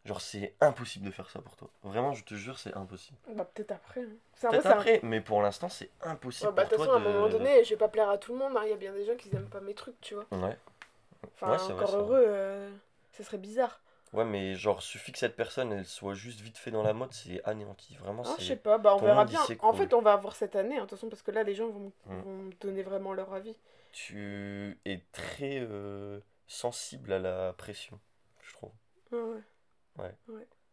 [0.05, 1.69] Genre c'est impossible de faire ça pour toi.
[1.83, 3.17] Vraiment je te jure c'est impossible.
[3.35, 4.01] Bah, peut-être après.
[4.01, 4.05] hein.
[4.41, 4.71] Peut-être peu ça.
[4.75, 7.27] après, mais pour l'instant c'est impossible bah, de pour toute toi façon, à un moment
[7.27, 7.33] de...
[7.33, 8.61] donné, je vais pas plaire à tout le monde, hein.
[8.63, 10.25] il y a bien des gens qui aiment pas mes trucs, tu vois.
[10.31, 10.57] Ouais.
[11.35, 11.97] Enfin, Ouais, encore vrai.
[11.97, 12.69] heureux, euh,
[13.11, 13.81] ce serait bizarre.
[14.11, 17.13] Ouais mais genre suffit que cette personne elle soit juste vite fait dans la mode,
[17.13, 17.95] c'est anéanti.
[17.97, 19.41] Vraiment Ah, je sais pas, bah on ton verra bien.
[19.59, 21.53] En fait, on va voir cette année, hein, de toute façon, parce que là, les
[21.53, 22.19] gens vont, Mm.
[22.21, 23.55] vont me donner vraiment leur avis.
[23.91, 27.99] Tu es très euh, sensible à la pression,
[28.41, 28.71] je trouve.
[29.11, 29.41] Ah ouais.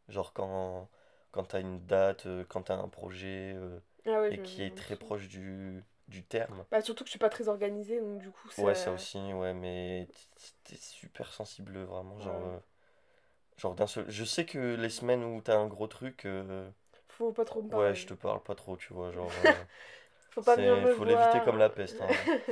[0.09, 0.89] Genre quand,
[1.33, 4.77] quand t'as une date, euh, quand t'as un projet euh, Ah ouais, et qui est
[4.77, 6.65] très proche du, du terme.
[6.71, 8.63] Bah, surtout que je suis pas très organisée, donc du coup, ça...
[8.63, 10.09] Ouais, ça aussi, ouais, mais
[10.65, 12.19] t'es super sensible, vraiment.
[12.21, 12.57] Genre, Ouais.
[12.57, 12.59] euh,
[13.59, 14.07] genre d'un seul.
[14.11, 16.71] Je sais que les semaines où t'as un gros truc, euh,
[17.09, 17.89] Faut pas trop me parler.
[17.89, 19.11] ouais, je te parle pas trop, tu vois.
[19.13, 19.31] Genre,
[20.31, 22.01] Faut pas venir me faut l'éviter comme la peste.
[22.01, 22.09] hein.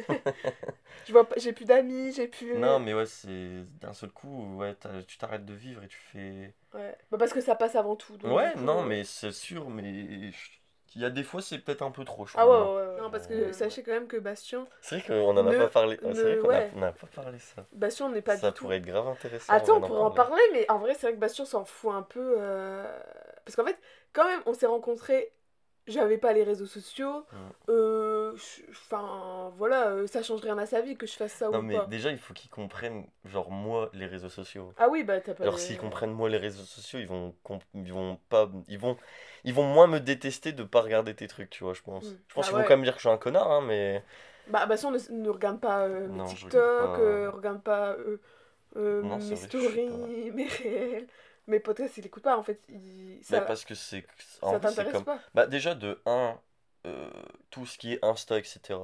[1.07, 1.37] Je vois pas...
[1.39, 2.55] J'ai plus d'amis, j'ai plus...
[2.55, 4.75] Non, mais ouais, c'est d'un seul coup, ouais,
[5.07, 6.55] tu t'arrêtes de vivre et tu fais.
[6.75, 6.97] Ouais.
[7.11, 8.17] Bah, parce que ça passe avant tout.
[8.17, 10.51] donc Ouais, du coup, non, euh, mais c'est sûr, mais je-
[10.97, 12.77] il y a des fois, c'est peut-être un peu trop, je Ah ouais, trouve.
[12.77, 13.01] ouais, ouais.
[13.01, 14.67] Non, parce que sachez quand même que Bastien...
[14.81, 15.99] C'est vrai qu'on en a Ne- pas parlé.
[16.03, 16.71] Ah, ne- c'est vrai qu'on a- ouais.
[16.77, 17.65] on n'a pas parlé ça.
[17.73, 18.65] Bastien, on n'est pas ça du tout...
[18.65, 19.53] pourrait être grave intéressant.
[19.53, 22.03] Attends, on pourrait en parler, mais en vrai, c'est vrai que Bastien s'en fout un
[22.03, 22.35] peu.
[22.39, 22.85] euh,
[23.45, 23.79] Parce qu'en fait,
[24.13, 25.33] quand même, on s'est rencontrés,
[25.87, 27.25] j'avais pas les réseaux sociaux.
[27.33, 27.37] Mm.
[27.71, 28.14] euh,
[28.71, 31.63] Enfin, voilà, euh, ça change rien à sa vie que je fasse ça Non, ou
[31.63, 31.87] mais pas.
[31.87, 34.75] déjà, il faut qu'ils comprennent, genre, moi, les réseaux sociaux.
[34.77, 35.49] Ah oui, bah t'as pas.
[35.49, 37.35] Alors, les- s'ils comprennent moi les réseaux sociaux, ils vont,
[37.75, 38.99] ils vont pas, ils vont,
[39.45, 42.05] ils vont moins me détester de pas regarder tes trucs, tu vois, je pense.
[42.05, 42.19] Mm.
[42.29, 42.59] Je pense Ah qu'ils ouais.
[42.59, 44.05] vont quand même dire que je suis un connard, hein, mais
[44.47, 46.99] Bah, Bastien ne, ne regarde pas euh, Non, TikTok, regarde pas.
[46.99, 48.19] euh, regarde pas euh,
[48.77, 51.09] euh, Non, mes vrai, stories, mes réels.
[51.49, 52.61] Mes podcasts, il écoute pas en fait.
[52.71, 53.21] Il...
[53.23, 54.07] Ça, mais parce que c'est,
[54.43, 55.21] ça t'intéresse comme, pas.
[55.35, 56.39] bah déjà de 1,
[57.51, 58.79] tout ce qui est Insta, etc.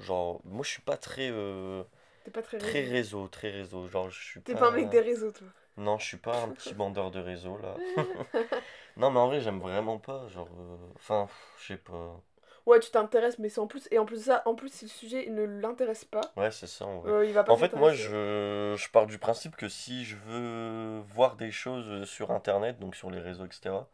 [0.00, 1.82] Genre, moi, je suis pas très, euh,
[2.24, 2.58] T'es pas très.
[2.58, 2.92] très réseau.
[2.92, 3.88] réseau, très réseau.
[3.88, 4.60] Genre, je suis T'es pas.
[4.60, 5.46] pas un mec des réseaux, toi.
[5.76, 7.74] Non, je suis pas un petit bandeur de réseau là.
[8.96, 10.28] non, mais en vrai, j'aime vraiment pas.
[10.28, 11.28] Genre, euh, enfin,
[11.60, 12.20] je sais pas.
[12.66, 13.88] Ouais, tu t'intéresses, mais c'est en plus.
[13.90, 16.66] Et en plus de ça, en plus, si le sujet ne l'intéresse pas, Ouais, c'est
[16.66, 17.10] ça en vrai.
[17.12, 20.16] euh, il va pas En fait, moi, je, je pars du principe que si je
[20.16, 23.88] veux voir des choses sur Internet, donc sur les réseaux, etc.,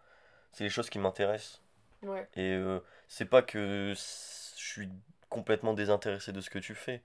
[0.53, 1.63] c'est les choses qui m'intéressent.
[2.03, 2.29] Ouais.
[2.35, 4.01] Et euh, c'est pas que je
[4.57, 4.89] suis
[5.29, 7.03] complètement désintéressé de ce que tu fais.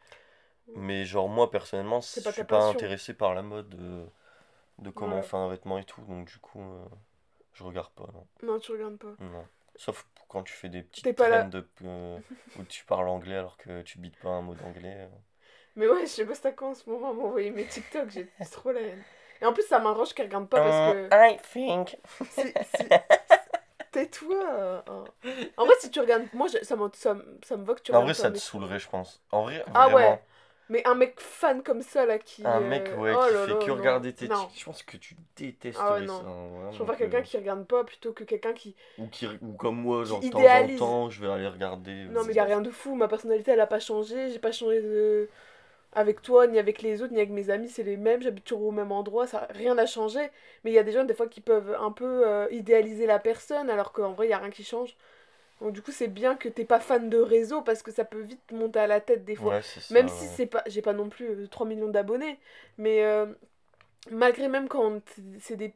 [0.75, 2.69] Mais genre, moi, personnellement, je suis pas passion.
[2.69, 4.05] intéressé par la mode, euh,
[4.79, 5.19] de comment Ouais.
[5.19, 6.01] on fait un vêtement et tout.
[6.03, 6.85] Donc, du coup, euh,
[7.53, 8.25] je regarde pas, non.
[8.43, 9.13] Non, tu regardes pas.
[9.19, 9.45] Non.
[9.75, 11.43] Sauf quand tu fais des petites T'es pas là.
[11.43, 12.17] de, euh,
[12.57, 15.09] où tu parles anglais alors que tu bites pas un mot d'anglais.
[15.75, 18.27] Mais ouais, je sais pas c'est à quoi en ce moment m'envoyer mes TikTok, j'ai
[18.51, 19.03] trop la haine.
[19.41, 21.09] Et en plus, ça m'arrange qu'elle regarde pas parce que.
[21.11, 21.97] I think.
[23.93, 24.83] Tais-toi.
[24.87, 25.03] hein.
[25.57, 26.23] En vrai, si tu regardes.
[26.33, 27.13] Moi, je- ça, me- ça
[27.57, 29.21] me va que tu En regardes vrai, pas ça te saoulerait, je pense.
[29.31, 29.95] En vrai, Ah vraiment.
[29.95, 30.21] ouais.
[30.69, 32.43] Mais un mec fan comme ça, là, qui.
[32.45, 33.75] Un mec, ouais, oh qui là fait là, que non.
[33.75, 34.27] regarder tes.
[34.55, 36.13] Je pense que tu détesterais Ah ouais, ça.
[36.13, 38.75] hein, Je préfère que- quelqu'un qui regarde pas plutôt que quelqu'un qui.
[38.97, 39.27] Ou, qui...
[39.41, 42.05] ou comme moi, genre, de temps en temps, je vais aller regarder.
[42.05, 42.95] Non, mais y a rien de fou.
[42.95, 44.29] Ma personnalité, elle a pas changé.
[44.31, 45.29] J'ai pas changé de...
[45.95, 47.69] avec toi, ni avec les autres, ni avec mes amis.
[47.69, 48.21] C'est les mêmes.
[48.21, 49.27] J'habite toujours au même endroit.
[49.27, 49.47] Ça...
[49.51, 50.19] Rien n'a changé.
[50.63, 53.19] Mais il y a des gens, des fois, qui peuvent un peu euh, idéaliser la
[53.19, 54.95] personne, alors qu'en vrai, il y a rien qui change.
[55.61, 58.21] Donc, du coup, c'est bien que t'es pas fan de réseau parce que ça peut
[58.21, 59.55] vite monter à la tête des fois.
[59.55, 59.93] Ouais, c'est ça.
[59.93, 60.63] Même si c'est pas.
[60.67, 62.37] J'ai pas non plus euh, 3 millions d'abonnés.
[62.77, 63.27] Mais euh,
[64.11, 65.01] malgré même quand on,
[65.39, 65.73] c'est des,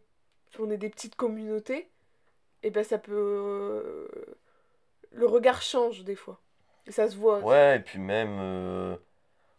[0.59, 1.87] on est des petites communautés,
[2.63, 3.13] et ben ça peut.
[3.13, 4.07] euh,
[5.13, 6.39] le regard change des fois.
[6.85, 7.39] Et ça se voit.
[7.39, 8.97] Ouais, et puis même.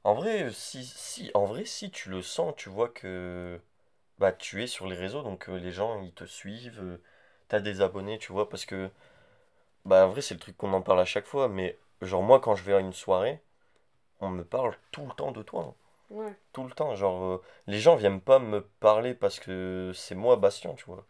[0.08, 3.60] En vrai, si, si, en vrai, si tu le sens, tu vois que
[4.18, 7.02] bah, tu es sur les réseaux, donc euh, les gens ils te suivent, euh,
[7.48, 8.90] t'as des abonnés, tu vois, parce que
[9.84, 12.40] bah, en vrai, c'est le truc qu'on en parle à chaque fois, mais genre, moi,
[12.40, 13.40] quand je vais à une soirée,
[14.20, 15.62] on me parle tout le temps de toi.
[15.64, 15.74] hein.
[16.10, 16.36] Ouais.
[16.52, 16.94] Tout le temps.
[16.96, 21.06] Genre, euh, les gens viennent pas me parler parce que c'est moi, Bastien, tu vois.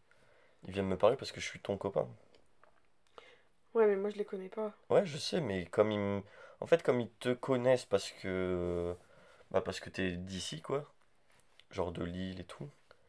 [0.67, 2.09] Ils viennent me parler parce que je suis ton copain.
[3.75, 4.75] Ouais, mais moi je les connais pas.
[4.91, 6.23] Ouais, je sais, mais comme ils me-
[6.61, 8.95] En fait, comme ils te connaissent parce que...
[9.51, 10.85] Bah, parce que t'es d'ici, quoi.
[11.71, 12.69] Genre de Lille et tout.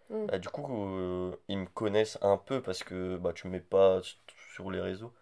[0.09, 0.25] Mm.
[0.27, 3.59] Bah, du coup, euh, ils me connaissent un peu parce que bah, tu me mets
[3.59, 4.01] pas
[4.53, 5.13] sur les réseaux.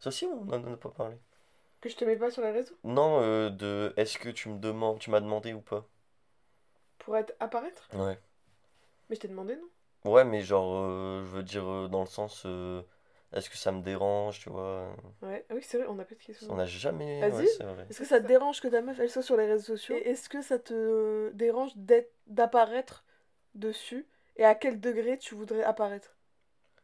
[0.00, 1.16] Ça aussi, on en a pas parlé.
[1.80, 2.76] Que je te mets pas sur les réseaux?
[2.84, 5.86] Non, euh, de est-ce que tu me demandes, tu m'as demandé ou pas?
[6.98, 7.88] pour être apparaître?
[7.94, 8.18] Ouais.
[9.08, 10.10] Mais je t'ai demandé, non?
[10.10, 12.42] Ouais, mais genre, euh, je veux dire, dans le sens,
[13.32, 14.94] est-ce que ça me dérange, tu vois?
[15.22, 15.44] Ouais.
[15.50, 16.48] Ah oui, c'est vrai, on a pas de questions.
[16.50, 17.20] On n'a jamais...
[17.20, 17.32] Vas-y.
[17.32, 17.86] Ouais, c'est vrai.
[17.88, 19.96] Est-ce que ça te dérange que ta meuf elle soit sur les réseaux sociaux?
[19.96, 23.04] Et est-ce que ça te dérange d'être d'apparaître
[23.54, 24.06] dessus?
[24.36, 26.16] Et à quel degré tu voudrais apparaître?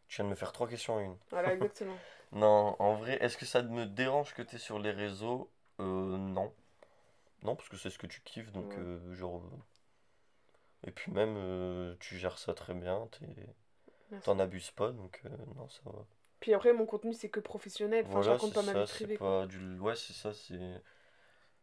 [0.09, 1.17] Tu viens de me faire trois questions en une.
[1.31, 1.97] Voilà, exactement.
[2.33, 5.51] Non, en vrai, est-ce que ça me dérange que t'es sur les réseaux?
[5.81, 6.53] Euh, non.
[7.43, 8.79] Non, parce que c'est ce que tu kiffes, donc Ouais.
[8.79, 9.43] euh, genre...
[9.43, 13.09] euh, Et puis même, euh, tu gères ça très bien,
[14.25, 16.07] t'en abuses pas, donc euh, non, ça va.
[16.43, 18.05] Puis après, mon contenu c'est que professionnel.
[18.07, 19.19] Enfin, je Voilà, raconte c'est pas ma vie ça, privée.
[19.19, 19.35] quoi.
[19.35, 19.79] pas du...
[19.79, 20.83] Ouais, c'est ça, c'est...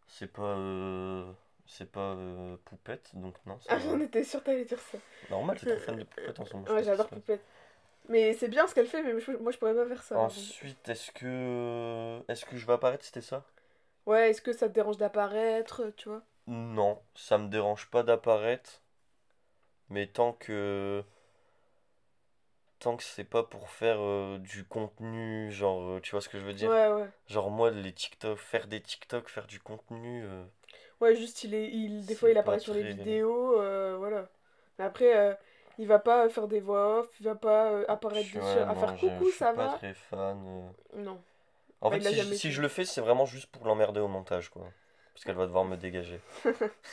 [0.07, 0.57] C'est pas...
[0.57, 1.31] euh,
[1.67, 4.97] C'est pas euh, poupette, donc non, ça Ah, j'en étais sûre que t'allais dire ça.
[5.29, 6.67] Normal, t'es trop fan de poupette en ce moment.
[6.67, 7.09] je Ouais, j'adore.
[7.09, 7.41] Poupette.
[8.09, 10.19] Mais c'est bien ce qu'elle fait, mais je- moi je pourrais pas faire ça.
[10.19, 12.23] Ensuite, est-ce que...
[12.27, 13.43] Est-ce que je vais apparaître, c'était ça?
[14.05, 16.25] Ouais, est-ce que ça te dérange d'apparaître, tu vois?
[16.47, 18.81] Non, ça me dérange pas d'apparaître,
[19.89, 21.03] mais tant que
[22.79, 26.39] tant que c'est pas pour faire euh, du contenu, genre, euh, tu vois ce que
[26.39, 26.69] je veux dire?
[26.69, 27.09] Ouais, ouais.
[27.27, 30.43] Genre moi, les TikTok, faire des TikTok, faire du contenu, euh,
[31.01, 33.55] Ouais, juste il est, il, des fois il apparaît sur les très- vidéos,
[33.97, 34.27] voilà.
[34.77, 35.37] Mais après,
[35.77, 39.29] il va pas faire des voix off, il va pas apparaître dessus, à faire coucou,
[39.29, 40.73] je suis ça pas va très fan.
[40.95, 41.19] Non.
[41.81, 44.71] En Bah, fait, si, je le fais, c'est vraiment juste pour l'emmerder au montage, quoi.
[45.13, 46.19] Parce qu'elle va devoir me dégager.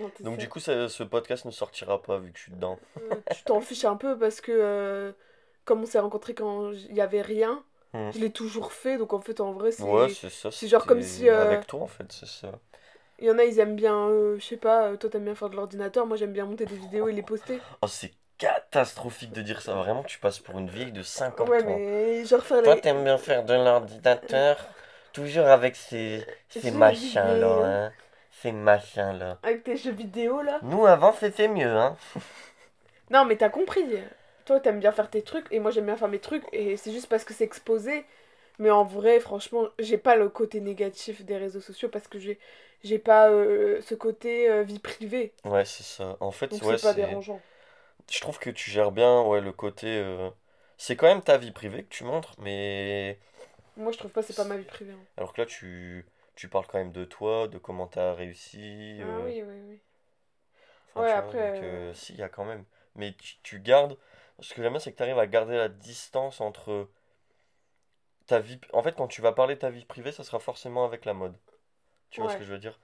[0.00, 2.78] Non, Donc du coup, ça- ce podcast ne sortira pas vu que je suis dedans.
[2.98, 5.12] Euh, tu t'en fiches un peu parce que euh,
[5.64, 7.62] comme on s'est rencontrés quand il y avait rien,
[7.94, 8.10] Hmm.
[8.12, 9.82] je l'ai toujours fait, donc en fait en vrai c'est...
[9.82, 10.50] Ouais, c'est ça.
[10.50, 12.52] c'est genre comme si, euh, Avec toi, en fait, c'est ça.
[13.18, 15.34] Il y en a ils aiment bien, euh, je sais pas, euh, toi t'aimes bien
[15.34, 17.58] faire de l'ordinateur, moi j'aime bien monter des vidéos et les poster.
[17.80, 19.72] Oh, c'est catastrophique de dire ça.
[19.74, 21.66] Vraiment, tu passes pour une vieille de 50 Ouais ans.
[21.78, 22.80] mais genre faire Toi, les...
[22.82, 24.58] t'aimes bien faire de l'ordinateur,
[25.14, 27.62] toujours avec ces, ces Jeux machins-là, vidéo.
[27.64, 27.92] hein.
[28.42, 29.38] Ces machins-là.
[29.42, 30.60] Avec tes jeux vidéo là.
[30.62, 31.96] Nous, avant, c'était mieux, hein.
[33.10, 33.84] Non, mais t'as compris.
[34.44, 36.44] Toi, t'aimes bien faire tes trucs et moi, j'aime bien faire mes trucs.
[36.52, 38.04] Et c'est juste parce que c'est exposé.
[38.58, 42.38] Mais en vrai, franchement, j'ai pas le côté négatif des réseaux sociaux parce que j'ai
[42.84, 45.32] j'ai pas euh, ce côté euh, vie privée.
[45.44, 46.16] Ouais, c'est ça.
[46.20, 47.40] En fait, Donc ouais, c'est pas dérangeant.
[48.10, 49.86] Je trouve que tu gères bien, ouais, le côté...
[49.98, 50.30] euh,
[50.76, 53.18] C'est quand même ta vie privée que tu montres, mais...
[53.76, 54.92] Moi, je trouve pas c'est pas ma vie privée.
[54.92, 55.04] hein.
[55.16, 56.06] Alors que là, tu,
[56.38, 58.98] tu parles quand même de toi, de comment t'as réussi.
[59.00, 59.80] Ah euh, oui, oui, oui.
[60.90, 62.64] Enfin, Ouais, tu vois, après, donc, euh, euh, si, il y a quand même.
[62.94, 63.96] Mais tu, tu gardes.
[64.40, 66.88] Ce que j'aime bien, c'est que tu arrives à garder la distance entre
[68.26, 68.60] ta vie.
[68.72, 71.14] En fait, quand tu vas parler de ta vie privée, ça sera forcément avec la
[71.14, 71.36] mode.
[72.10, 72.78] Tu vois ce que je veux dire?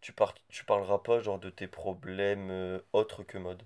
[0.00, 0.34] Tu par...
[0.48, 3.62] tu parleras pas genre de tes problèmes autres que mode.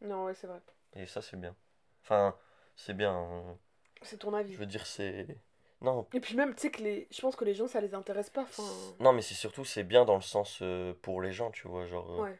[0.00, 0.60] Non, ouais, c'est vrai.
[0.94, 1.56] Et ça, c'est bien.
[2.04, 2.36] Enfin,
[2.76, 3.12] c'est bien.
[3.14, 3.58] hein.
[4.02, 4.54] C'est ton avis.
[4.54, 5.38] Je veux dire, c'est.
[5.80, 7.06] Non, Et puis même, tu sais que les...
[7.10, 8.42] je pense que les gens, ça les intéresse pas.
[8.42, 8.64] Enfin,
[8.98, 11.86] non, mais c'est surtout, c'est bien dans le sens euh, pour les gens, tu vois.
[11.86, 12.38] Genre, euh, ouais.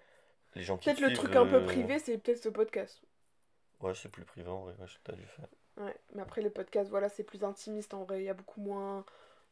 [0.57, 3.01] les gens qui Peut-être le suivent, truc un peu euh, privé, c'est peut-être ce podcast.
[3.81, 5.47] Ouais, c'est plus privé en vrai, ouais, t'as dû faire.
[5.77, 8.21] Ouais, mais après les podcasts, voilà, c'est plus intimiste en vrai.
[8.21, 9.05] Il y a beaucoup moins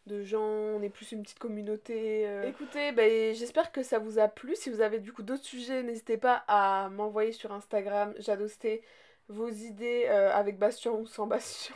[0.07, 2.27] de gens, on est plus une petite communauté.
[2.27, 2.49] euh.
[2.49, 4.57] Écoutez, ben, j'espère que ça vous a plu.
[4.57, 8.83] Si vous avez du coup d'autres sujets, n'hésitez pas à m'envoyer sur Instagram, j'adostais
[9.29, 11.75] vos idées euh, avec Bastien ou sans Bastien.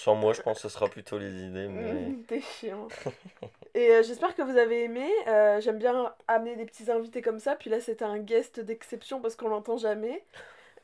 [0.00, 2.14] Sans moi, je pense que ce sera plutôt les idées, mais...
[2.26, 2.88] T'es chiant.
[3.74, 5.06] Et euh, j'espère que vous avez aimé.
[5.28, 7.54] Euh, J'aime bien amener des petits invités comme ça.
[7.54, 10.24] Puis là, c'était un guest d'exception parce qu'on l'entend jamais.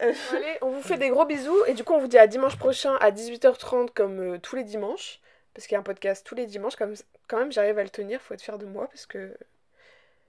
[0.02, 1.64] Euh, Allez, on vous fait des gros bisous.
[1.66, 4.64] Et du coup, on vous dit à dimanche prochain à 18h30 comme euh, tous les
[4.64, 5.20] dimanches.
[5.54, 6.76] Parce qu'il y a un podcast tous les dimanches.
[6.76, 6.92] Comme,
[7.26, 8.20] quand même, j'arrive à le tenir.
[8.20, 9.34] Faut être fier de moi parce que.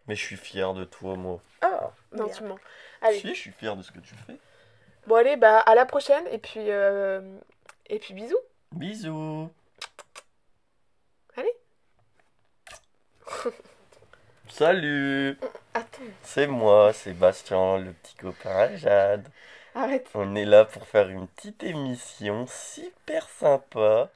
[0.07, 1.41] Mais je suis fier de toi, moi.
[1.65, 2.57] Oh, non, tu mens.
[3.01, 3.19] Allez.
[3.19, 4.37] Si, je suis fier de ce que tu fais.
[5.07, 6.25] Bon, allez, bah à la prochaine.
[6.31, 7.19] Et puis, euh,
[7.87, 8.37] et puis bisous.
[8.73, 9.49] Bisous
[11.35, 11.55] Allez.
[14.49, 15.37] Salut
[15.73, 19.27] Attends, C'est moi, Sébastien, le petit copain à Jade.
[19.75, 20.09] arrête.
[20.13, 24.09] On est là pour faire une petite émission super sympa